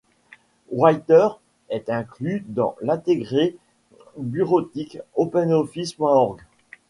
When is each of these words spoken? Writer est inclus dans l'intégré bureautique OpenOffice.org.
Writer 0.71 1.27
est 1.69 1.87
inclus 1.91 2.43
dans 2.47 2.75
l'intégré 2.81 3.55
bureautique 4.17 4.97
OpenOffice.org. 5.15 6.41